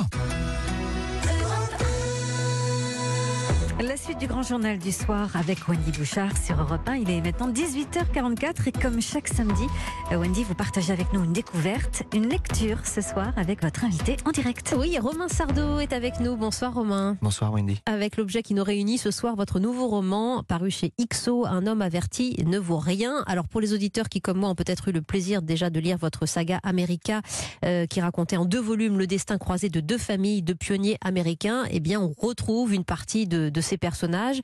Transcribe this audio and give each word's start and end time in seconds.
là. 0.00 0.29
La 3.82 3.96
suite 3.96 4.18
du 4.18 4.26
grand 4.26 4.42
journal 4.42 4.78
du 4.78 4.92
soir 4.92 5.34
avec 5.34 5.66
Wendy 5.66 5.90
Bouchard 5.92 6.36
sur 6.36 6.60
Europe 6.60 6.86
1. 6.86 6.96
Il 6.96 7.10
est 7.10 7.22
maintenant 7.22 7.50
18h44 7.50 8.68
et 8.68 8.72
comme 8.72 9.00
chaque 9.00 9.26
samedi, 9.26 9.62
euh, 10.12 10.16
Wendy, 10.16 10.44
vous 10.44 10.54
partagez 10.54 10.92
avec 10.92 11.10
nous 11.14 11.24
une 11.24 11.32
découverte, 11.32 12.02
une 12.14 12.28
lecture 12.28 12.84
ce 12.84 13.00
soir 13.00 13.32
avec 13.36 13.62
votre 13.62 13.82
invité 13.86 14.18
en 14.26 14.32
direct. 14.32 14.74
Oui, 14.78 14.98
Romain 14.98 15.28
Sardo 15.28 15.78
est 15.78 15.94
avec 15.94 16.20
nous. 16.20 16.36
Bonsoir 16.36 16.74
Romain. 16.74 17.16
Bonsoir 17.22 17.54
Wendy. 17.54 17.80
Avec 17.86 18.18
l'objet 18.18 18.42
qui 18.42 18.52
nous 18.52 18.64
réunit 18.64 18.98
ce 18.98 19.10
soir, 19.10 19.34
votre 19.34 19.58
nouveau 19.60 19.88
roman 19.88 20.42
paru 20.42 20.70
chez 20.70 20.92
XO, 21.00 21.46
Un 21.46 21.66
homme 21.66 21.80
averti 21.80 22.36
ne 22.44 22.58
vaut 22.58 22.78
rien. 22.78 23.24
Alors 23.26 23.48
pour 23.48 23.62
les 23.62 23.72
auditeurs 23.72 24.10
qui 24.10 24.20
comme 24.20 24.40
moi 24.40 24.50
ont 24.50 24.54
peut-être 24.54 24.88
eu 24.88 24.92
le 24.92 25.00
plaisir 25.00 25.40
déjà 25.40 25.70
de 25.70 25.80
lire 25.80 25.96
votre 25.96 26.26
saga 26.26 26.60
America 26.64 27.22
euh, 27.64 27.86
qui 27.86 28.02
racontait 28.02 28.36
en 28.36 28.44
deux 28.44 28.60
volumes 28.60 28.98
le 28.98 29.06
destin 29.06 29.38
croisé 29.38 29.70
de 29.70 29.80
deux 29.80 29.98
familles 29.98 30.42
de 30.42 30.52
pionniers 30.52 30.98
américains, 31.02 31.64
eh 31.70 31.80
bien 31.80 31.98
on 31.98 32.12
retrouve 32.12 32.74
une 32.74 32.84
partie 32.84 33.26
de, 33.26 33.48
de 33.48 33.60
ces 33.70 33.78
personnages 33.78 34.40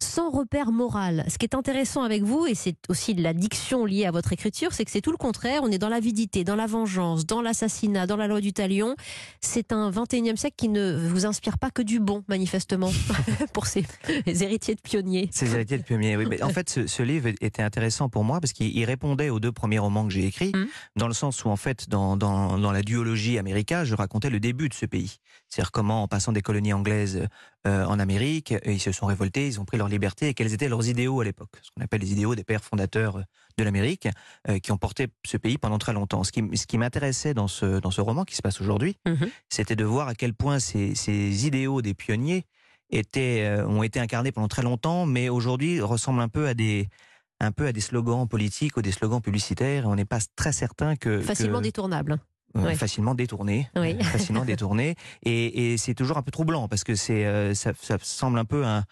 sans 0.00 0.30
repère 0.30 0.72
moral. 0.72 1.24
Ce 1.28 1.38
qui 1.38 1.44
est 1.44 1.54
intéressant 1.54 2.02
avec 2.02 2.22
vous, 2.22 2.46
et 2.46 2.54
c'est 2.54 2.76
aussi 2.88 3.14
la 3.14 3.34
diction 3.34 3.84
liée 3.84 4.06
à 4.06 4.10
votre 4.10 4.32
écriture, 4.32 4.72
c'est 4.72 4.84
que 4.84 4.90
c'est 4.90 5.00
tout 5.00 5.10
le 5.10 5.16
contraire. 5.16 5.60
On 5.64 5.70
est 5.70 5.78
dans 5.78 5.88
l'avidité, 5.88 6.44
dans 6.44 6.56
la 6.56 6.66
vengeance, 6.66 7.26
dans 7.26 7.42
l'assassinat, 7.42 8.06
dans 8.06 8.16
la 8.16 8.26
loi 8.26 8.40
du 8.40 8.52
talion. 8.52 8.94
C'est 9.40 9.72
un 9.72 9.90
21e 9.90 10.36
siècle 10.36 10.56
qui 10.56 10.68
ne 10.68 10.96
vous 10.96 11.26
inspire 11.26 11.58
pas 11.58 11.70
que 11.70 11.82
du 11.82 12.00
bon, 12.00 12.24
manifestement, 12.28 12.90
pour 13.52 13.66
ces 13.66 13.84
héritiers 14.26 14.74
de 14.74 14.80
pionniers. 14.80 15.28
Ces 15.32 15.54
héritiers 15.54 15.78
de 15.78 15.82
pionniers, 15.82 16.16
oui. 16.16 16.26
Mais 16.28 16.42
en 16.42 16.50
fait, 16.50 16.70
ce, 16.70 16.86
ce, 16.86 17.02
livre 17.02 17.28
était 17.40 17.62
intéressant 17.62 18.08
pour 18.08 18.24
moi 18.24 18.40
parce 18.40 18.52
qu'il 18.52 18.84
répondait 18.84 19.30
aux 19.30 19.40
deux 19.40 19.52
premiers 19.52 19.78
romans 19.78 20.06
que 20.06 20.12
j'ai 20.12 20.26
écrits, 20.26 20.52
mmh. 20.54 20.66
dans 20.96 21.08
le 21.08 21.14
sens 21.14 21.44
où, 21.44 21.48
en 21.48 21.56
fait, 21.56 21.88
dans, 21.88 22.16
dans, 22.16 22.58
dans 22.58 22.72
la 22.72 22.82
duologie 22.82 23.38
américaine, 23.38 23.84
je 23.84 23.94
racontais 23.94 24.30
le 24.30 24.40
début 24.40 24.68
de 24.68 24.74
ce 24.74 24.86
pays. 24.86 25.18
C'est-à-dire 25.48 25.72
comment, 25.72 26.02
en 26.02 26.08
passant 26.08 26.32
des 26.32 26.42
colonies 26.42 26.72
anglaises 26.72 27.26
euh, 27.66 27.84
en 27.84 27.98
Amérique, 27.98 28.54
ils 28.70 28.80
se 28.80 28.92
sont 28.92 29.06
révoltés, 29.06 29.46
ils 29.46 29.60
ont 29.60 29.64
pris 29.64 29.76
leur 29.76 29.88
liberté 29.88 30.28
et 30.28 30.34
quels 30.34 30.52
étaient 30.52 30.68
leurs 30.68 30.88
idéaux 30.88 31.20
à 31.20 31.24
l'époque, 31.24 31.50
ce 31.62 31.70
qu'on 31.70 31.82
appelle 31.82 32.00
les 32.00 32.12
idéaux 32.12 32.34
des 32.34 32.44
pères 32.44 32.64
fondateurs 32.64 33.22
de 33.56 33.64
l'Amérique, 33.64 34.08
euh, 34.48 34.58
qui 34.58 34.72
ont 34.72 34.78
porté 34.78 35.08
ce 35.24 35.36
pays 35.36 35.58
pendant 35.58 35.78
très 35.78 35.92
longtemps. 35.92 36.24
Ce 36.24 36.32
qui, 36.32 36.42
ce 36.54 36.66
qui 36.66 36.78
m'intéressait 36.78 37.34
dans 37.34 37.48
ce, 37.48 37.80
dans 37.80 37.90
ce 37.90 38.00
roman 38.00 38.24
qui 38.24 38.36
se 38.36 38.42
passe 38.42 38.60
aujourd'hui, 38.60 38.96
mmh. 39.06 39.26
c'était 39.48 39.76
de 39.76 39.84
voir 39.84 40.08
à 40.08 40.14
quel 40.14 40.34
point 40.34 40.58
ces, 40.58 40.94
ces 40.94 41.46
idéaux 41.46 41.82
des 41.82 41.94
pionniers 41.94 42.44
étaient, 42.90 43.42
euh, 43.44 43.66
ont 43.66 43.82
été 43.82 44.00
incarnés 44.00 44.32
pendant 44.32 44.48
très 44.48 44.62
longtemps, 44.62 45.06
mais 45.06 45.28
aujourd'hui 45.28 45.80
ressemblent 45.80 46.20
un 46.20 46.28
peu 46.28 46.46
à 46.46 46.54
des, 46.54 46.88
un 47.40 47.52
peu 47.52 47.66
à 47.66 47.72
des 47.72 47.80
slogans 47.80 48.26
politiques 48.28 48.76
ou 48.76 48.82
des 48.82 48.92
slogans 48.92 49.20
publicitaires. 49.20 49.84
Et 49.84 49.86
on 49.86 49.94
n'est 49.94 50.04
pas 50.04 50.20
très 50.36 50.52
certain 50.52 50.96
que 50.96 51.20
facilement 51.20 51.58
que... 51.58 51.64
détournable. 51.64 52.18
Oui. 52.54 52.74
facilement 52.76 53.14
détourné, 53.14 53.68
oui. 53.76 53.96
euh, 54.00 54.04
facilement 54.04 54.44
détourné, 54.46 54.94
et, 55.22 55.72
et 55.72 55.76
c'est 55.76 55.94
toujours 55.94 56.16
un 56.16 56.22
peu 56.22 56.30
troublant 56.30 56.66
parce 56.66 56.82
que 56.82 56.94
c'est 56.94 57.26
euh, 57.26 57.54
ça, 57.54 57.72
ça, 57.80 57.98
semble 58.00 58.38
un 58.38 58.44
peu 58.44 58.64
un, 58.64 58.84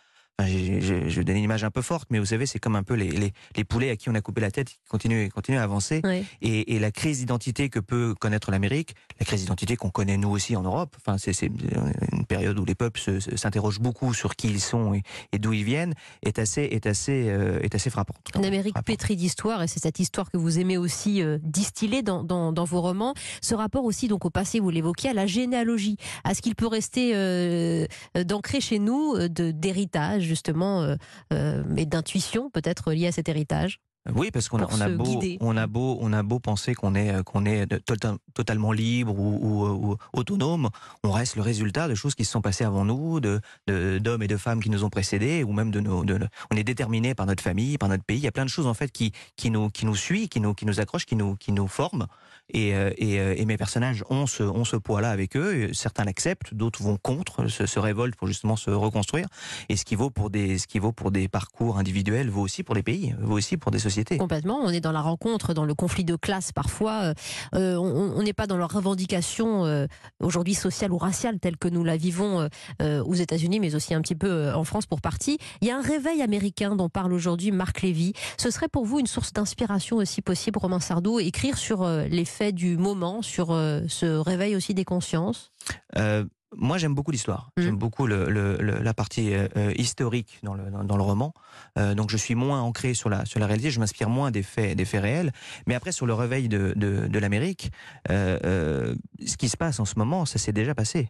je, 0.44 0.80
je, 0.80 1.08
je, 1.08 1.22
donne 1.22 1.36
une 1.36 1.44
image 1.44 1.64
un 1.64 1.70
peu 1.70 1.80
forte, 1.80 2.08
mais 2.10 2.18
vous 2.18 2.26
savez, 2.26 2.44
c'est 2.44 2.58
comme 2.58 2.76
un 2.76 2.82
peu 2.82 2.92
les, 2.92 3.08
les, 3.08 3.32
les, 3.56 3.64
poulets 3.64 3.88
à 3.88 3.96
qui 3.96 4.10
on 4.10 4.14
a 4.14 4.20
coupé 4.20 4.42
la 4.42 4.50
tête, 4.50 4.68
qui 4.68 4.78
continuent, 4.88 5.30
continuent 5.30 5.58
à 5.58 5.62
avancer. 5.62 6.02
Oui. 6.04 6.24
Et, 6.42 6.74
et, 6.74 6.78
la 6.78 6.90
crise 6.90 7.20
d'identité 7.20 7.70
que 7.70 7.78
peut 7.80 8.14
connaître 8.14 8.50
l'Amérique, 8.50 8.94
la 9.18 9.24
crise 9.24 9.40
d'identité 9.40 9.76
qu'on 9.76 9.88
connaît 9.88 10.18
nous 10.18 10.28
aussi 10.28 10.54
en 10.54 10.62
Europe, 10.62 10.94
enfin, 11.00 11.16
c'est 11.16 11.46
une 11.46 12.26
période 12.26 12.58
où 12.58 12.66
les 12.66 12.74
peuples 12.74 13.00
s'interrogent 13.36 13.80
beaucoup 13.80 14.12
sur 14.12 14.36
qui 14.36 14.48
ils 14.48 14.60
sont 14.60 14.92
et, 14.92 15.02
et 15.32 15.38
d'où 15.38 15.54
ils 15.54 15.64
viennent, 15.64 15.94
est 16.22 16.38
assez, 16.38 16.62
est 16.62 16.86
assez, 16.86 17.28
euh, 17.28 17.58
est 17.62 17.74
assez 17.74 17.88
frappante. 17.88 18.18
Une 18.34 18.44
Amérique 18.44 18.74
frappante. 18.74 18.86
pétrie 18.86 19.16
d'histoire, 19.16 19.62
et 19.62 19.68
c'est 19.68 19.80
cette 19.80 20.00
histoire 20.00 20.30
que 20.30 20.36
vous 20.36 20.58
aimez 20.58 20.76
aussi 20.76 21.22
euh, 21.22 21.38
distiller 21.42 22.02
dans, 22.02 22.22
dans, 22.22 22.52
dans, 22.52 22.64
vos 22.64 22.82
romans. 22.82 23.14
Ce 23.40 23.54
rapport 23.54 23.84
aussi 23.84 24.06
donc 24.06 24.26
au 24.26 24.30
passé, 24.30 24.60
vous 24.60 24.70
l'évoquiez, 24.70 25.10
à 25.10 25.14
la 25.14 25.26
généalogie, 25.26 25.96
à 26.24 26.34
ce 26.34 26.42
qu'il 26.42 26.54
peut 26.54 26.66
rester 26.66 27.12
euh, 27.14 27.86
d'ancré 28.14 28.60
chez 28.60 28.78
nous 28.78 29.14
euh, 29.14 29.28
d'héritage 29.28 30.25
justement, 30.26 30.82
euh, 30.82 30.96
euh, 31.32 31.62
mais 31.66 31.86
d'intuition 31.86 32.50
peut-être 32.50 32.92
liée 32.92 33.06
à 33.06 33.12
cet 33.12 33.28
héritage? 33.28 33.80
Oui, 34.14 34.30
parce 34.30 34.48
qu'on 34.48 34.60
a, 34.60 34.68
on 34.70 34.80
a, 34.80 34.88
beau, 34.88 35.20
on 35.40 35.56
a 35.56 35.66
beau, 35.66 35.98
on 36.00 36.12
a 36.12 36.22
beau 36.22 36.38
penser 36.38 36.74
qu'on 36.74 36.94
est, 36.94 37.22
qu'on 37.24 37.44
est 37.44 37.66
tota-, 37.84 38.16
totalement 38.34 38.72
libre 38.72 39.18
ou, 39.18 39.38
ou, 39.42 39.90
ou, 39.92 39.96
autonome, 40.12 40.70
on 41.02 41.10
reste 41.10 41.36
le 41.36 41.42
résultat 41.42 41.88
de 41.88 41.94
choses 41.94 42.14
qui 42.14 42.24
se 42.24 42.30
sont 42.30 42.40
passées 42.40 42.64
avant 42.64 42.84
nous, 42.84 43.20
de, 43.20 43.40
de, 43.66 43.98
d'hommes 43.98 44.22
et 44.22 44.28
de 44.28 44.36
femmes 44.36 44.62
qui 44.62 44.70
nous 44.70 44.84
ont 44.84 44.90
précédés, 44.90 45.42
ou 45.42 45.52
même 45.52 45.70
de 45.70 45.80
nos, 45.80 46.04
de, 46.04 46.18
on 46.52 46.56
est 46.56 46.64
déterminé 46.64 47.14
par 47.14 47.26
notre 47.26 47.42
famille, 47.42 47.78
par 47.78 47.88
notre 47.88 48.04
pays. 48.04 48.18
Il 48.18 48.24
y 48.24 48.28
a 48.28 48.32
plein 48.32 48.44
de 48.44 48.50
choses 48.50 48.66
en 48.66 48.74
fait 48.74 48.92
qui, 48.92 49.12
qui 49.36 49.50
nous, 49.50 49.70
qui 49.70 49.86
nous 49.86 49.96
suivent, 49.96 50.28
qui 50.28 50.40
nous, 50.40 50.54
qui 50.54 50.66
nous 50.66 50.80
accrochent, 50.80 51.06
qui 51.06 51.16
nous, 51.16 51.36
qui 51.36 51.52
nous 51.52 51.66
forment. 51.66 52.06
Et, 52.48 52.68
et, 52.68 53.40
et, 53.40 53.44
mes 53.44 53.56
personnages 53.56 54.04
ont 54.08 54.26
ce, 54.28 54.44
ont 54.44 54.64
ce 54.64 54.76
poids-là 54.76 55.10
avec 55.10 55.36
eux. 55.36 55.72
Certains 55.72 56.04
l'acceptent, 56.04 56.54
d'autres 56.54 56.80
vont 56.80 56.96
contre, 56.96 57.48
se, 57.48 57.66
se, 57.66 57.80
révoltent 57.80 58.14
pour 58.14 58.28
justement 58.28 58.54
se 58.54 58.70
reconstruire. 58.70 59.26
Et 59.68 59.76
ce 59.76 59.84
qui 59.84 59.96
vaut 59.96 60.10
pour 60.10 60.30
des, 60.30 60.56
ce 60.58 60.68
qui 60.68 60.78
vaut 60.78 60.92
pour 60.92 61.10
des 61.10 61.26
parcours 61.26 61.76
individuels 61.76 62.30
vaut 62.30 62.42
aussi 62.42 62.62
pour 62.62 62.76
des 62.76 62.84
pays, 62.84 63.16
vaut 63.20 63.36
aussi 63.36 63.56
pour 63.56 63.72
des 63.72 63.80
sociétés. 63.80 63.95
Complètement. 64.18 64.60
On 64.62 64.70
est 64.70 64.80
dans 64.80 64.92
la 64.92 65.00
rencontre, 65.00 65.54
dans 65.54 65.64
le 65.64 65.74
conflit 65.74 66.04
de 66.04 66.16
classe 66.16 66.52
parfois. 66.52 67.14
Euh, 67.54 67.76
on 67.76 68.22
n'est 68.22 68.32
pas 68.32 68.46
dans 68.46 68.56
leur 68.56 68.70
revendication 68.70 69.64
euh, 69.64 69.86
aujourd'hui 70.20 70.54
sociale 70.54 70.92
ou 70.92 70.98
raciale 70.98 71.38
telle 71.38 71.56
que 71.56 71.68
nous 71.68 71.84
la 71.84 71.96
vivons 71.96 72.48
euh, 72.82 73.02
aux 73.04 73.14
États-Unis, 73.14 73.60
mais 73.60 73.74
aussi 73.74 73.94
un 73.94 74.00
petit 74.00 74.14
peu 74.14 74.52
en 74.52 74.64
France 74.64 74.86
pour 74.86 75.00
partie. 75.00 75.38
Il 75.60 75.68
y 75.68 75.70
a 75.70 75.76
un 75.76 75.82
réveil 75.82 76.22
américain 76.22 76.76
dont 76.76 76.88
parle 76.88 77.12
aujourd'hui 77.12 77.50
Marc 77.50 77.82
Lévy. 77.82 78.12
Ce 78.38 78.50
serait 78.50 78.68
pour 78.68 78.84
vous 78.84 78.98
une 79.00 79.06
source 79.06 79.32
d'inspiration 79.32 79.96
aussi 79.96 80.22
possible, 80.22 80.58
Romain 80.58 80.80
Sardou, 80.80 81.18
écrire 81.18 81.58
sur 81.58 81.86
les 81.86 82.24
faits 82.24 82.54
du 82.54 82.76
moment, 82.76 83.22
sur 83.22 83.48
ce 83.48 84.18
réveil 84.18 84.56
aussi 84.56 84.74
des 84.74 84.84
consciences? 84.84 85.52
Euh, 85.96 86.24
moi, 86.54 86.78
j'aime 86.78 86.94
beaucoup 86.94 87.10
l'histoire. 87.10 87.50
Mmh. 87.56 87.62
J'aime 87.62 87.76
beaucoup 87.76 88.06
le, 88.06 88.30
le, 88.30 88.56
le, 88.60 88.78
la 88.78 88.94
partie 88.94 89.34
euh, 89.34 89.72
historique 89.76 90.38
dans 90.42 90.54
le, 90.54 90.70
dans, 90.70 90.84
dans 90.84 90.96
le 90.96 91.02
roman. 91.02 91.34
Euh, 91.78 91.94
donc, 91.94 92.10
je 92.10 92.16
suis 92.16 92.34
moins 92.34 92.60
ancré 92.62 92.94
sur 92.94 93.08
la, 93.10 93.24
sur 93.24 93.40
la 93.40 93.46
réalité. 93.46 93.70
Je 93.70 93.80
m'inspire 93.80 94.08
moins 94.08 94.30
des 94.30 94.42
faits, 94.42 94.76
des 94.76 94.84
faits 94.84 95.02
réels. 95.02 95.32
Mais 95.66 95.74
après, 95.74 95.92
sur 95.92 96.06
le 96.06 96.14
réveil 96.14 96.48
de, 96.48 96.72
de, 96.76 97.06
de 97.08 97.18
l'Amérique, 97.18 97.72
euh, 98.10 98.94
ce 99.24 99.36
qui 99.36 99.48
se 99.48 99.56
passe 99.56 99.80
en 99.80 99.84
ce 99.84 99.98
moment, 99.98 100.24
ça 100.24 100.38
s'est 100.38 100.52
déjà 100.52 100.74
passé. 100.74 101.08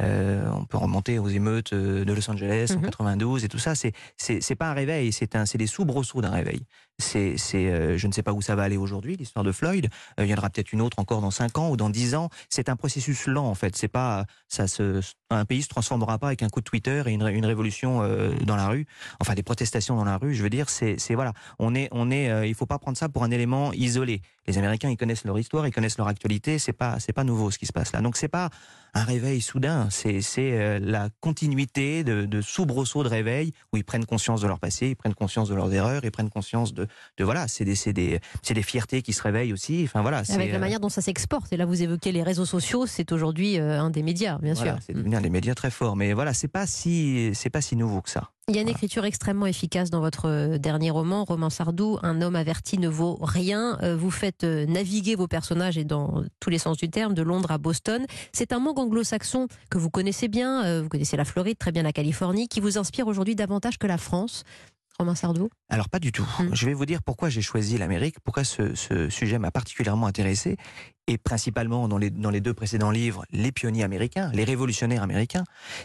Euh, 0.00 0.50
on 0.54 0.64
peut 0.64 0.78
remonter 0.78 1.18
aux 1.18 1.28
émeutes 1.28 1.74
de 1.74 2.12
Los 2.12 2.30
Angeles 2.30 2.74
en 2.76 2.80
92 2.80 3.44
et 3.44 3.48
tout 3.48 3.58
ça. 3.58 3.74
C'est 3.74 3.92
c'est 4.16 4.54
pas 4.54 4.70
un 4.70 4.74
réveil, 4.74 5.12
c'est 5.12 5.36
un 5.36 5.46
c'est 5.46 5.58
des 5.58 5.66
soubresauts 5.66 6.20
d'un 6.20 6.30
réveil. 6.30 6.60
C'est 6.98 7.36
c'est 7.36 7.70
euh, 7.70 7.96
je 7.96 8.06
ne 8.06 8.12
sais 8.12 8.22
pas 8.22 8.32
où 8.32 8.42
ça 8.42 8.54
va 8.54 8.62
aller 8.62 8.76
aujourd'hui 8.76 9.16
l'histoire 9.16 9.44
de 9.44 9.52
Floyd. 9.52 9.88
Euh, 10.18 10.24
il 10.24 10.30
y 10.30 10.34
en 10.34 10.36
aura 10.36 10.50
peut-être 10.50 10.72
une 10.72 10.82
autre 10.82 10.98
encore 10.98 11.20
dans 11.20 11.30
5 11.30 11.58
ans 11.58 11.70
ou 11.70 11.76
dans 11.76 11.90
10 11.90 12.14
ans. 12.14 12.28
C'est 12.48 12.68
un 12.68 12.76
processus 12.76 13.26
lent 13.26 13.46
en 13.46 13.54
fait. 13.54 13.76
C'est 13.76 13.88
pas 13.88 14.26
ça 14.48 14.68
se 14.68 15.00
un 15.30 15.44
pays 15.44 15.62
se 15.62 15.68
transformera 15.68 16.18
pas 16.18 16.28
avec 16.28 16.42
un 16.42 16.48
coup 16.48 16.60
de 16.60 16.64
Twitter 16.64 17.02
et 17.06 17.10
une, 17.10 17.26
une 17.26 17.46
révolution 17.46 18.02
euh, 18.02 18.32
dans 18.44 18.56
la 18.56 18.68
rue. 18.68 18.86
Enfin 19.20 19.34
des 19.34 19.42
protestations 19.42 19.96
dans 19.96 20.04
la 20.04 20.18
rue. 20.18 20.34
Je 20.34 20.42
veux 20.42 20.50
dire 20.50 20.68
c'est 20.68 20.98
c'est 20.98 21.14
voilà 21.14 21.32
on 21.58 21.74
est 21.74 21.88
on 21.92 22.10
est 22.10 22.30
euh, 22.30 22.46
il 22.46 22.54
faut 22.54 22.66
pas 22.66 22.78
prendre 22.78 22.98
ça 22.98 23.08
pour 23.08 23.24
un 23.24 23.30
élément 23.30 23.72
isolé. 23.72 24.22
Les 24.46 24.58
Américains 24.58 24.90
ils 24.90 24.96
connaissent 24.96 25.24
leur 25.24 25.38
histoire, 25.38 25.66
ils 25.66 25.72
connaissent 25.72 25.98
leur 25.98 26.08
actualité. 26.08 26.58
C'est 26.58 26.72
pas 26.72 26.98
c'est 27.00 27.12
pas 27.12 27.24
nouveau 27.24 27.50
ce 27.50 27.58
qui 27.58 27.66
se 27.66 27.72
passe 27.72 27.92
là. 27.92 28.00
Donc 28.00 28.16
c'est 28.16 28.28
pas 28.28 28.50
un 28.94 29.04
réveil 29.04 29.40
soudain. 29.40 29.88
C'est 29.90 30.22
euh, 30.38 30.78
la 30.82 31.08
continuité 31.20 32.04
de, 32.04 32.26
de 32.26 32.40
soubresauts 32.40 33.02
de 33.02 33.08
réveil 33.08 33.52
où 33.72 33.76
ils 33.76 33.84
prennent 33.84 34.04
conscience 34.06 34.40
de 34.40 34.46
leur 34.46 34.58
passé, 34.58 34.88
ils 34.88 34.96
prennent 34.96 35.14
conscience 35.14 35.48
de 35.48 35.54
leurs 35.54 35.72
erreurs, 35.72 36.04
ils 36.04 36.10
prennent 36.10 36.30
conscience 36.30 36.74
de, 36.74 36.86
de 37.16 37.24
voilà, 37.24 37.48
c'est 37.48 37.64
des, 37.64 37.92
des, 37.92 38.20
des 38.48 38.62
fiertés 38.62 39.02
qui 39.02 39.12
se 39.12 39.22
réveillent 39.22 39.52
aussi. 39.52 39.82
Enfin 39.84 40.02
voilà. 40.02 40.22
Avec 40.28 40.50
la 40.50 40.56
euh... 40.56 40.60
manière 40.60 40.80
dont 40.80 40.88
ça 40.88 41.02
s'exporte. 41.02 41.52
Et 41.52 41.56
là, 41.56 41.66
vous 41.66 41.82
évoquez 41.82 42.12
les 42.12 42.22
réseaux 42.22 42.46
sociaux, 42.46 42.86
c'est 42.86 43.12
aujourd'hui 43.12 43.58
euh, 43.58 43.80
un 43.80 43.90
des 43.90 44.02
médias, 44.02 44.38
bien 44.38 44.54
voilà, 44.54 44.72
sûr. 44.72 44.80
C'est 44.86 44.94
devenu 44.94 45.16
un 45.16 45.20
des 45.20 45.30
médias 45.30 45.54
très 45.54 45.70
forts. 45.70 45.96
Mais 45.96 46.12
voilà, 46.12 46.34
c'est 46.34 46.48
pas 46.48 46.66
si 46.66 47.30
c'est 47.34 47.50
pas 47.50 47.60
si 47.60 47.76
nouveau 47.76 48.00
que 48.02 48.10
ça. 48.10 48.30
Il 48.50 48.56
y 48.56 48.58
a 48.58 48.62
une 48.62 48.68
écriture 48.68 49.04
extrêmement 49.04 49.46
efficace 49.46 49.90
dans 49.90 50.00
votre 50.00 50.28
euh, 50.28 50.58
dernier 50.58 50.90
roman, 50.90 51.22
Roman 51.22 51.50
Sardou, 51.50 52.00
Un 52.02 52.20
homme 52.20 52.34
averti 52.34 52.78
ne 52.78 52.88
vaut 52.88 53.16
rien. 53.22 53.78
Euh, 53.84 53.94
vous 53.94 54.10
faites 54.10 54.42
naviguer 54.42 55.14
vos 55.14 55.28
personnages, 55.28 55.78
et 55.78 55.84
dans 55.84 56.24
tous 56.40 56.50
les 56.50 56.58
sens 56.58 56.76
du 56.76 56.90
terme, 56.90 57.14
de 57.14 57.22
Londres 57.22 57.52
à 57.52 57.58
Boston. 57.58 58.04
C'est 58.32 58.52
un 58.52 58.58
monde 58.58 58.80
anglo-saxon 58.80 59.46
que 59.70 59.78
vous 59.78 59.88
connaissez 59.88 60.26
bien, 60.26 60.82
vous 60.82 60.88
connaissez 60.88 61.16
la 61.16 61.24
Floride, 61.24 61.58
très 61.58 61.70
bien 61.70 61.84
la 61.84 61.92
Californie, 61.92 62.48
qui 62.48 62.58
vous 62.58 62.76
inspire 62.76 63.06
aujourd'hui 63.06 63.36
davantage 63.36 63.78
que 63.78 63.86
la 63.86 63.98
France. 63.98 64.42
Romain 65.00 65.14
Sardou 65.14 65.48
Alors 65.70 65.88
pas 65.88 65.98
du 65.98 66.12
tout. 66.12 66.28
Mmh. 66.38 66.48
Je 66.52 66.66
vais 66.66 66.74
vous 66.74 66.84
dire 66.84 67.02
pourquoi 67.02 67.30
j'ai 67.30 67.40
choisi 67.40 67.78
l'Amérique, 67.78 68.16
pourquoi 68.22 68.44
ce, 68.44 68.74
ce 68.74 69.08
sujet 69.08 69.38
m'a 69.38 69.50
particulièrement 69.50 70.06
intéressé, 70.06 70.58
et 71.06 71.16
principalement 71.16 71.88
dans 71.88 71.96
les, 71.96 72.10
dans 72.10 72.28
les 72.28 72.42
deux 72.42 72.52
précédents 72.52 72.90
livres, 72.90 73.24
les 73.30 73.50
pionniers 73.50 73.82
américains, 73.82 74.30
les 74.34 74.44
révolutionnaires 74.44 75.02
américains, 75.02 75.44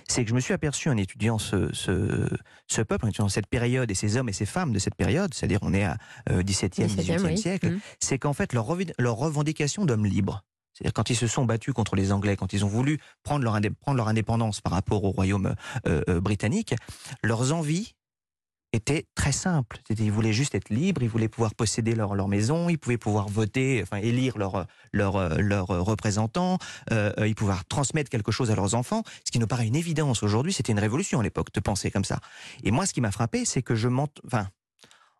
c'est 0.10 0.24
que 0.26 0.30
je 0.30 0.36
me 0.36 0.42
suis 0.42 0.54
aperçu 0.54 0.90
en 0.90 0.98
étudiant 0.98 1.38
ce, 1.40 1.74
ce, 1.74 2.28
ce, 2.68 2.82
peuple, 2.82 3.06
en 3.06 3.08
étudiant 3.08 3.30
cette 3.30 3.48
période 3.48 3.90
et 3.90 3.96
ces 3.96 4.18
hommes 4.18 4.28
et 4.28 4.34
ces 4.34 4.46
femmes 4.46 4.74
de 4.74 4.80
cette 4.80 4.96
période, 4.96 5.34
c'est-à-dire 5.34 5.60
on 5.62 5.74
est 5.74 5.86
à 5.86 5.98
euh, 6.30 6.44
17e, 6.44 6.88
18e 6.88 7.22
oui. 7.24 7.38
siècle, 7.38 7.70
mmh. 7.70 7.80
c'est 8.02 8.20
qu'en 8.20 8.34
fait 8.34 8.52
leur, 8.52 8.68
leur 9.00 9.16
revendication 9.16 9.86
d'hommes 9.86 10.06
libres, 10.06 10.44
c'est-à-dire 10.74 10.94
quand 10.94 11.10
ils 11.10 11.16
se 11.16 11.28
sont 11.28 11.46
battus 11.46 11.74
contre 11.74 11.96
les 11.96 12.12
Anglais, 12.12 12.36
quand 12.36 12.52
ils 12.52 12.66
ont 12.66 12.70
voulu 12.70 13.00
prendre 13.24 13.46
leur, 13.46 13.58
prendre 13.80 13.96
leur 13.96 14.10
indépendance 14.10 14.60
par 14.60 14.74
rapport 14.74 15.06
au 15.06 15.12
royaume 15.12 15.56
euh, 15.88 16.02
euh, 16.10 16.20
britannique, 16.20 16.76
leurs 17.24 17.54
envies 17.54 17.96
était 18.76 19.06
très 19.16 19.32
simple. 19.32 19.80
Ils 19.90 20.12
voulaient 20.12 20.34
juste 20.34 20.56
être 20.56 20.70
libres, 20.70 21.02
ils 21.02 21.10
voulaient 21.10 21.28
pouvoir 21.28 21.56
posséder 21.56 21.96
leur, 21.96 22.16
leur 22.16 22.28
maison, 22.28 22.70
ils 22.70 22.78
pouvaient 22.78 22.98
pouvoir 22.98 23.28
voter, 23.28 23.82
enfin 23.82 23.98
élire 23.98 24.38
leurs 24.38 24.68
leur, 24.94 25.40
leur 25.42 25.68
représentants, 25.68 26.58
euh, 26.92 27.12
ils 27.26 27.36
pouvaient 27.36 27.54
transmettre 27.70 28.10
quelque 28.10 28.32
chose 28.32 28.52
à 28.52 28.56
leurs 28.56 28.76
enfants, 28.76 29.04
ce 29.24 29.32
qui 29.32 29.40
nous 29.40 29.48
paraît 29.48 29.68
une 29.68 29.76
évidence 29.76 30.24
aujourd'hui. 30.24 30.54
C'était 30.54 30.72
une 30.72 30.80
révolution 30.80 31.20
à 31.20 31.24
l'époque 31.24 31.52
de 31.54 31.60
penser 31.60 31.92
comme 31.92 32.06
ça. 32.06 32.20
Et 32.64 32.72
moi, 32.72 32.86
ce 32.86 32.94
qui 32.94 33.02
m'a 33.02 33.12
frappé, 33.12 33.46
c'est 33.46 33.62
que 33.62 33.76
je 33.76 33.88
m'en... 33.88 34.08
Enfin, 34.26 34.48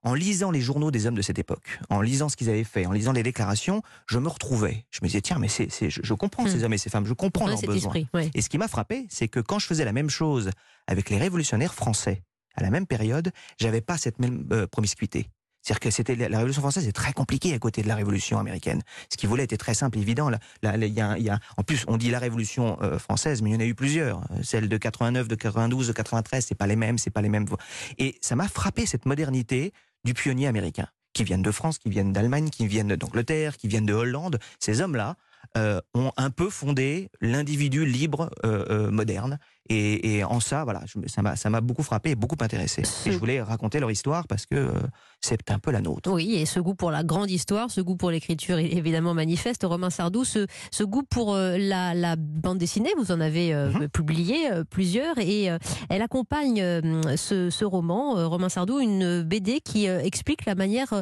en 0.06 0.14
lisant 0.14 0.52
les 0.52 0.62
journaux 0.62 0.92
des 0.92 1.08
hommes 1.08 1.16
de 1.16 1.24
cette 1.24 1.40
époque, 1.40 1.80
en 1.90 2.00
lisant 2.00 2.30
ce 2.30 2.38
qu'ils 2.38 2.50
avaient 2.50 2.64
fait, 2.64 2.86
en 2.86 2.92
lisant 2.92 3.12
les 3.12 3.24
déclarations, 3.24 3.82
je 4.06 4.20
me 4.20 4.30
retrouvais. 4.30 4.86
Je 4.92 5.00
me 5.02 5.08
disais, 5.08 5.22
tiens, 5.22 5.40
mais 5.40 5.48
c'est, 5.48 5.68
je, 5.90 6.14
comprends 6.14 6.46
ces 6.46 6.60
hmm. 6.60 6.64
hommes 6.64 6.74
et 6.74 6.78
ces 6.78 6.92
femmes, 6.92 7.08
je 7.08 7.14
comprends 7.14 7.48
leurs 7.48 7.62
besoins. 7.62 7.94
Et 8.36 8.42
ce 8.42 8.50
qui 8.50 8.60
m'a 8.60 8.68
frappé, 8.68 9.08
c'est 9.10 9.28
que 9.28 9.40
quand 9.40 9.58
je 9.58 9.66
faisais 9.66 9.84
la 9.84 9.94
même 9.94 10.12
chose 10.12 10.52
avec 10.86 11.10
les 11.10 11.18
révolutionnaires 11.18 11.74
français, 11.74 12.22
à 12.56 12.64
la 12.64 12.70
même 12.70 12.88
période, 12.88 13.32
j'avais 13.60 13.82
pas 13.82 13.98
cette 13.98 14.20
même 14.20 14.48
euh, 14.52 14.68
promiscuité. 14.68 15.30
C'est-à-dire 15.66 15.80
que 15.80 15.90
c'était 15.90 16.16
la 16.16 16.38
Révolution 16.38 16.62
française 16.62 16.88
est 16.88 16.92
très 16.92 17.12
compliquée 17.12 17.56
à 17.56 17.60
côté 17.60 17.82
de 17.82 17.88
la 17.88 17.96
Révolution 17.96 18.38
américaine. 18.38 18.84
Ce 19.12 19.18
qui 19.18 19.26
voulait 19.26 19.46
était 19.46 19.58
très 19.58 19.74
simple, 19.74 19.98
évident. 19.98 20.30
il 20.62 20.94
y 20.94 21.00
a, 21.02 21.40
en 21.58 21.64
plus, 21.64 21.86
on 21.88 21.98
dit 21.98 22.12
la 22.12 22.20
Révolution 22.20 22.78
euh, 22.84 23.00
française, 23.00 23.42
mais 23.42 23.50
il 23.50 23.54
y 23.54 23.56
en 23.56 23.62
a 23.62 23.66
eu 23.66 23.74
plusieurs. 23.74 24.22
Celle 24.44 24.70
de 24.70 24.78
89, 24.78 25.28
de 25.28 25.34
92, 25.34 25.88
de 25.88 25.94
93, 25.94 26.46
c'est 26.46 26.54
pas 26.54 26.68
les 26.68 26.76
mêmes, 26.76 27.00
c'est 27.00 27.10
pas 27.10 27.24
les 27.24 27.30
mêmes. 27.30 27.48
Et 27.98 28.16
ça 28.22 28.36
m'a 28.36 28.48
frappé 28.48 28.86
cette 28.86 29.08
modernité 29.08 29.74
du 30.04 30.14
pionnier 30.14 30.46
américain, 30.46 30.88
qui 31.14 31.24
viennent 31.24 31.42
de 31.42 31.52
France, 31.52 31.80
qui 31.80 31.90
viennent 31.90 32.14
d'Allemagne, 32.14 32.52
qui 32.52 32.68
viennent 32.68 32.96
d'Angleterre, 32.96 33.58
qui 33.58 33.68
viennent 33.68 33.88
de 33.88 33.94
Hollande. 33.94 34.38
Ces 34.60 34.82
hommes-là 34.82 35.16
euh, 35.58 35.82
ont 35.96 36.12
un 36.16 36.30
peu 36.30 36.52
fondé 36.52 37.10
l'individu 37.22 37.88
libre 37.88 38.30
moderne 38.92 39.40
et, 39.68 40.24
en 40.24 40.40
ça, 40.40 40.64
voilà, 40.64 40.82
ça 41.08 41.50
m'a 41.50 41.62
beaucoup 41.62 41.82
frappé 41.82 42.12
et 42.12 42.16
beaucoup 42.16 42.36
intéressé. 42.42 42.84
Et 43.06 43.12
je 43.12 43.18
voulais 43.18 43.42
raconter 43.42 43.80
leur 43.80 43.90
histoire 43.90 44.28
parce 44.28 44.46
que 44.46 44.56
euh, 44.56 44.72
c'est 45.22 45.50
un 45.50 45.58
peu 45.58 45.72
la 45.72 45.82
nôtre. 45.82 46.12
Oui, 46.12 46.36
et 46.36 46.46
ce 46.46 46.60
goût 46.60 46.76
pour 46.76 46.92
la 46.92 47.04
grande 47.04 47.32
histoire, 47.32 47.72
ce 47.72 47.82
goût 47.82 47.96
pour 47.96 48.12
l'écriture 48.12 48.60
évidemment 48.60 49.16
manifeste. 49.16 49.64
Romain 49.64 49.90
Sardou, 49.90 50.24
ce, 50.24 50.46
ce 50.70 50.84
goût 50.84 51.02
pour 51.02 51.34
euh, 51.34 51.58
la, 51.58 52.16
bande 52.16 52.60
dessinée, 52.60 52.92
vous 52.98 53.12
en 53.12 53.20
avez 53.20 53.54
euh, 53.54 53.72
mhm. 53.72 53.90
publié 53.90 54.50
plusieurs 54.70 55.18
et 55.18 55.50
elle 55.90 56.02
accompagne 56.02 56.58
ce, 57.16 57.66
roman, 57.66 58.30
Romain 58.30 58.50
Sardou, 58.50 58.80
une 58.80 59.24
BD 59.24 59.62
qui 59.62 59.88
explique 59.88 60.46
la 60.46 60.56
manière, 60.56 61.02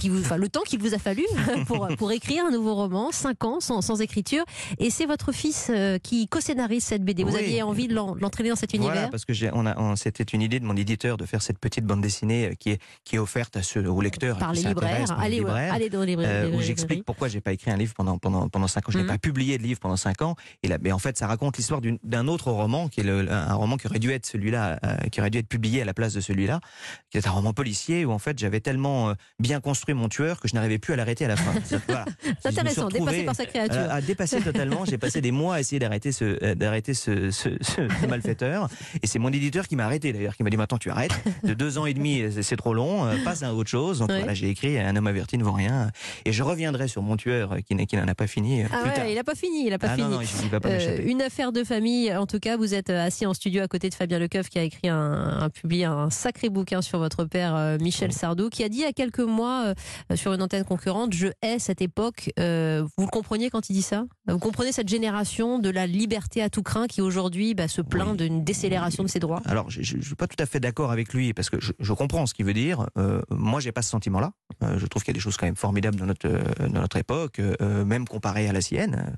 qui 0.00 0.08
vous, 0.08 0.20
enfin, 0.20 0.36
le 0.36 0.48
temps 0.48 0.62
qu'il 0.62 0.80
vous 0.80 0.94
a 0.94 0.98
fallu 0.98 1.24
pour, 1.66 1.88
pour 1.96 2.12
écrire 2.12 2.44
un 2.46 2.50
nouveau 2.50 2.74
roman, 2.74 3.10
cinq 3.12 3.44
ans 3.44 3.60
sans, 3.60 3.80
sans 3.80 4.00
écriture. 4.00 4.44
Et 4.78 4.90
c'est 4.90 5.06
votre 5.06 5.32
fils 5.32 5.70
qui 6.02 6.28
co-scénarise 6.28 6.84
cette 6.84 7.04
BD. 7.04 7.24
Vous 7.24 7.36
aviez 7.36 7.62
envie 7.70 7.88
de 7.88 7.94
l'entraîner 7.94 8.50
dans 8.50 8.56
cet 8.56 8.74
univers 8.74 8.92
Voilà, 8.92 9.08
parce 9.08 9.24
que 9.24 9.32
on 9.52 9.66
a, 9.66 9.96
c'était 9.96 10.24
une 10.24 10.42
idée 10.42 10.60
de 10.60 10.64
mon 10.64 10.76
éditeur 10.76 11.16
de 11.16 11.24
faire 11.24 11.42
cette 11.42 11.58
petite 11.58 11.84
bande 11.84 12.00
dessinée 12.00 12.50
euh, 12.50 12.54
qui 12.54 12.70
est, 12.70 12.82
qui 13.04 13.16
est 13.16 13.18
offerte 13.18 13.56
à 13.56 13.62
ceux, 13.62 13.88
aux 13.88 14.00
lecteurs. 14.00 14.38
Par 14.38 14.52
les 14.52 14.62
libraires. 14.62 15.18
Allez, 15.18 15.36
libraires, 15.36 15.74
allez 15.74 15.90
dans 15.90 16.00
les 16.00 16.06
libraires. 16.06 16.46
Euh, 16.46 16.56
où 16.56 16.60
j'explique 16.60 17.04
pourquoi 17.04 17.28
j'ai 17.28 17.40
pas 17.40 17.52
écrit 17.52 17.70
un 17.70 17.76
livre 17.76 17.94
pendant, 17.94 18.18
pendant, 18.18 18.48
pendant 18.48 18.68
5 18.68 18.88
ans. 18.88 18.92
Je 18.92 18.98
n'ai 18.98 19.04
mhm. 19.04 19.10
pas 19.10 19.18
publié 19.18 19.58
de 19.58 19.62
livre 19.62 19.80
pendant 19.80 19.96
5 19.96 20.22
ans. 20.22 20.36
Et 20.62 20.68
là, 20.68 20.78
mais 20.80 20.92
en 20.92 20.98
fait, 20.98 21.16
ça 21.16 21.26
raconte 21.26 21.56
l'histoire 21.56 21.80
d'un 21.80 22.28
autre 22.28 22.50
roman, 22.50 22.88
qui 22.88 23.00
est 23.00 23.04
le, 23.04 23.30
un 23.30 23.54
roman 23.54 23.76
qui 23.76 23.86
aurait 23.86 23.98
dû 23.98 24.10
être 24.10 24.26
celui-là, 24.26 24.78
euh, 24.84 24.96
qui 25.08 25.20
aurait 25.20 25.30
dû 25.30 25.38
être 25.38 25.48
publié 25.48 25.82
à 25.82 25.84
la 25.84 25.94
place 25.94 26.12
de 26.12 26.20
celui-là, 26.20 26.60
qui 27.10 27.18
est 27.18 27.26
un 27.26 27.30
roman 27.30 27.52
policier 27.52 28.04
où 28.04 28.12
en 28.12 28.18
fait 28.18 28.38
j'avais 28.38 28.60
tellement 28.60 29.14
bien 29.38 29.60
construit 29.60 29.94
mon 29.94 30.08
tueur 30.08 30.40
que 30.40 30.48
je 30.48 30.54
n'arrivais 30.54 30.78
plus 30.78 30.94
à 30.94 30.96
l'arrêter 30.96 31.24
à 31.24 31.28
la 31.28 31.36
fin. 31.36 31.52
C'est 31.64 31.80
intéressant, 32.44 32.88
dépassé 32.88 33.24
par 33.24 33.36
sa 33.36 33.46
créature. 33.46 33.90
à 33.90 34.00
dépasser 34.00 34.40
totalement. 34.40 34.84
J'ai 34.84 34.98
passé 34.98 35.20
des 35.20 35.32
mois 35.32 35.56
à 35.56 35.60
essayer 35.60 35.78
d'arrêter 35.78 36.12
ce, 36.12 36.54
d'arrêter 36.54 36.94
ce, 36.94 37.30
ce, 37.30 37.48
ce 37.60 38.06
malfaiteur. 38.06 38.68
Et 39.02 39.06
c'est 39.06 39.18
mon 39.18 39.30
éditeur 39.30 39.68
qui 39.68 39.76
m'a 39.76 39.84
arrêté 39.84 40.12
d'ailleurs, 40.12 40.36
qui 40.36 40.42
m'a 40.42 40.50
dit 40.50 40.56
maintenant 40.56 40.78
tu 40.78 40.90
arrêtes. 40.90 41.12
De 41.44 41.54
deux 41.54 41.78
ans 41.78 41.86
et 41.86 41.94
demi, 41.94 42.22
c'est 42.42 42.56
trop 42.56 42.74
long. 42.74 43.06
Euh, 43.06 43.16
passe 43.24 43.42
à 43.42 43.54
autre 43.54 43.70
chose. 43.70 43.98
Donc 44.00 44.10
voilà, 44.10 44.34
j'ai 44.34 44.48
écrit 44.48 44.78
Un 44.78 44.96
homme 44.96 45.06
averti 45.06 45.38
ne 45.38 45.44
vaut 45.44 45.52
rien. 45.52 45.90
Et 46.24 46.32
je 46.32 46.42
reviendrai 46.42 46.88
sur 46.88 47.02
mon 47.02 47.16
tueur 47.16 47.56
qui, 47.66 47.76
qui 47.86 47.96
n'en 47.96 48.08
a 48.08 48.14
pas 48.14 48.26
fini. 48.26 48.62
Euh, 48.62 48.66
ah 48.72 48.82
ouais, 48.84 49.12
il 49.12 49.14
n'a 49.14 49.24
pas 49.24 49.34
fini, 49.34 49.64
il 49.64 49.70
n'a 49.70 49.78
pas 49.78 49.88
ah 49.90 49.96
fini. 49.96 50.16
euh, 50.64 50.98
une 51.04 51.22
affaire 51.22 51.52
de 51.52 51.64
famille. 51.64 52.14
En 52.14 52.26
tout 52.26 52.38
cas, 52.38 52.56
vous 52.56 52.74
êtes 52.74 52.90
assis 52.90 53.26
en 53.26 53.34
studio 53.34 53.62
à 53.62 53.68
côté 53.68 53.88
de 53.88 53.94
Fabien 53.94 54.18
Lecoeuf 54.18 54.48
qui 54.48 54.58
a 54.58 54.62
écrit 54.62 54.88
un, 54.88 55.40
un 55.40 55.50
publié 55.50 55.84
un 55.84 56.10
sacré 56.10 56.48
bouquin 56.48 56.82
sur 56.82 56.98
votre 56.98 57.24
père 57.24 57.76
Michel 57.80 58.12
Sardou, 58.12 58.48
qui 58.48 58.64
a 58.64 58.68
dit 58.68 58.78
il 58.78 58.82
y 58.82 58.86
a 58.86 58.92
quelques 58.92 59.20
mois 59.20 59.74
sur 60.14 60.32
une 60.32 60.42
antenne 60.42 60.64
concurrente, 60.64 61.12
je 61.12 61.28
hais 61.42 61.58
cette 61.58 61.82
époque. 61.82 62.30
vous 62.36 62.42
le 62.42 63.10
compreniez 63.10 63.50
quand 63.50 63.68
il 63.70 63.74
dit 63.74 63.82
ça? 63.82 64.04
Vous 64.26 64.38
comprenez 64.38 64.72
cette 64.72 64.88
génération 64.88 65.58
de 65.58 65.70
la 65.70 65.86
liberté 65.86 66.42
à 66.42 66.50
tout 66.50 66.62
craint 66.62 66.86
qui 66.86 67.00
aujourd'hui 67.00 67.49
bah, 67.54 67.68
se 67.68 67.82
plaint 67.82 68.16
d'une 68.16 68.44
décélération 68.44 69.02
de 69.02 69.08
ses 69.08 69.18
droits 69.18 69.42
Alors, 69.46 69.70
je 69.70 69.80
ne 69.96 70.02
suis 70.02 70.14
pas 70.14 70.26
tout 70.26 70.40
à 70.42 70.46
fait 70.46 70.60
d'accord 70.60 70.90
avec 70.90 71.12
lui, 71.12 71.32
parce 71.32 71.50
que 71.50 71.56
je, 71.60 71.92
comprends 71.92 72.26
ce 72.26 72.34
qu'il 72.34 72.46
veut 72.46 72.54
dire. 72.54 72.86
Euh, 72.96 73.22
moi, 73.30 73.60
j'ai 73.60 73.72
pas 73.72 73.82
ce 73.82 73.90
sentiment-là. 73.90 74.32
Euh, 74.62 74.78
je 74.78 74.86
trouve 74.86 75.02
qu'il 75.02 75.12
y 75.12 75.16
a 75.16 75.18
des 75.18 75.20
choses 75.20 75.36
quand 75.36 75.46
même 75.46 75.56
formidables 75.56 75.96
dans 75.96 76.06
notre, 76.06 76.28
euh, 76.28 76.68
dans 76.68 76.80
notre 76.80 76.96
époque, 76.96 77.38
euh, 77.38 77.84
même 77.84 78.06
comparé 78.06 78.48
à 78.48 78.52
la 78.52 78.60
sienne. 78.60 79.16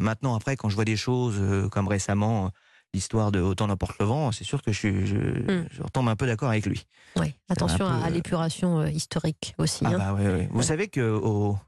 maintenant, 0.00 0.34
après, 0.34 0.56
quand 0.56 0.68
je 0.68 0.74
vois 0.74 0.84
des 0.84 0.96
choses 0.96 1.68
comme 1.70 1.88
récemment 1.88 2.50
l'histoire 2.92 3.32
de 3.32 3.40
Autant 3.40 3.66
n'importe 3.66 3.98
le 3.98 4.06
vent, 4.06 4.30
c'est 4.32 4.44
sûr 4.44 4.62
que 4.62 4.72
je, 4.72 5.04
je, 5.04 5.16
hmm. 5.16 5.66
je, 5.70 5.82
retombe 5.82 6.08
un 6.08 6.16
peu 6.16 6.26
d'accord 6.26 6.50
avec 6.50 6.64
lui. 6.64 6.86
Oui, 7.16 7.34
attention 7.48 7.86
à, 7.86 8.08
l'épuration 8.08 8.86
historique 8.86 9.54
aussi. 9.58 9.84
Ah 9.84 9.90
hein. 9.90 9.98
bah, 9.98 10.16
oui, 10.16 10.24
oui. 10.26 10.48
Vous 10.50 10.62
savez 10.62 10.88
qu'au 10.88 11.58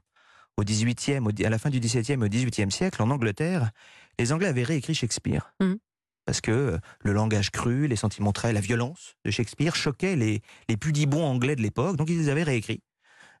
au 0.57 0.63
18e, 0.63 1.45
à 1.45 1.49
la 1.49 1.59
fin 1.59 1.69
du 1.69 1.79
17e 1.79 2.23
au 2.23 2.27
18e 2.27 2.71
siècle, 2.71 3.01
en 3.01 3.09
Angleterre, 3.09 3.71
les 4.19 4.31
Anglais 4.31 4.47
avaient 4.47 4.63
réécrit 4.63 4.95
Shakespeare. 4.95 5.53
Hmm 5.59 5.75
parce 6.27 6.41
que 6.41 6.51
euh, 6.51 6.77
le 6.99 7.13
langage 7.13 7.49
cru, 7.51 7.87
les 7.87 7.95
sentiments 7.95 8.33
très, 8.33 8.53
la 8.53 8.59
violence 8.59 9.15
de 9.25 9.31
Shakespeare 9.31 9.75
choquait 9.75 10.15
les, 10.15 10.41
les 10.67 10.77
pudibons 10.77 11.25
anglais 11.25 11.55
de 11.55 11.61
l'époque, 11.61 11.95
donc 11.95 12.09
ils 12.09 12.17
les 12.19 12.29
avaient 12.29 12.43
réécrits. 12.43 12.83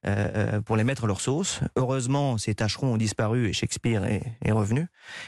Euh, 0.05 0.29
euh, 0.35 0.61
pour 0.61 0.77
les 0.77 0.83
mettre 0.83 1.05
à 1.05 1.07
leur 1.07 1.19
sauce. 1.19 1.59
Heureusement, 1.75 2.37
ces 2.37 2.53
tâcherons 2.53 2.93
ont 2.93 2.97
disparu 2.97 3.47
et 3.47 3.53
Shakespeare 3.53 4.05
est, 4.05 4.37
est 4.43 4.51
revenu. 4.51 4.85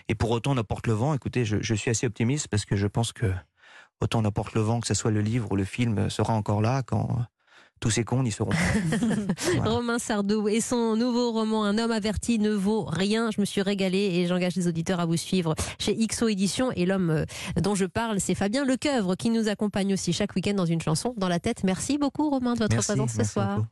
Et 0.10 0.16
pour 0.16 0.30
autant, 0.30 0.54
n'importe 0.54 0.86
le 0.86 0.94
vent, 0.94 1.16
écoutez, 1.16 1.44
je, 1.44 1.57
je, 1.60 1.74
suis 1.74 1.90
assez 1.90 2.06
optimiste 2.06 2.48
parce 2.50 2.66
que 2.66 2.75
je 2.75 2.86
pense 2.86 3.12
que 3.12 3.34
autant 4.00 4.22
n'importe 4.22 4.54
le 4.54 4.62
vent, 4.62 4.80
que 4.80 4.86
ce 4.86 4.94
soit 4.94 5.10
le 5.10 5.22
livre 5.22 5.51
ou 5.51 5.56
le 5.56 5.66
film, 5.66 6.12
sera 6.12 6.34
encore 6.34 6.62
là 6.62 6.84
quand 6.84 7.25
tous 7.79 7.89
ces 7.89 8.03
cons 8.03 8.23
n'y 8.23 8.31
seront 8.31 8.51
pas. 8.51 8.57
Romain 9.69 9.99
Sardou 9.99 10.47
et 10.47 10.61
son 10.61 10.95
nouveau 10.95 11.31
roman 11.31 11.63
Un 11.63 11.77
homme 11.77 11.91
averti 11.91 12.39
ne 12.39 12.51
vaut 12.51 12.83
rien. 12.83 13.31
Je 13.31 13.39
me 13.39 13.45
suis 13.45 13.61
régalée 13.61 14.11
et 14.15 14.27
j'engage 14.27 14.55
les 14.55 14.67
auditeurs 14.67 14.99
à 14.99 15.05
vous 15.05 15.17
suivre 15.17 15.55
chez 15.79 15.95
XO 15.95 16.27
Édition. 16.27 16.71
Et 16.73 16.85
l'homme 16.85 17.09
euh, 17.09 17.25
dont 17.61 17.75
je 17.75 17.85
parle, 17.85 18.19
c'est 18.19 18.35
Fabien 18.35 18.65
Lecoeuvre 18.65 19.15
qui 19.15 19.29
nous 19.29 19.47
accompagne 19.47 19.93
aussi 19.93 20.13
chaque 20.13 20.35
week-end 20.35 20.53
dans 20.53 20.65
une 20.65 20.81
chanson 20.81 21.13
dans 21.17 21.29
la 21.29 21.39
tête. 21.39 21.63
Merci 21.63 21.97
beaucoup 21.97 22.29
Romain 22.29 22.53
de 22.53 22.59
votre 22.59 22.77
présence 22.77 23.13
ce 23.13 23.23
soir. 23.23 23.63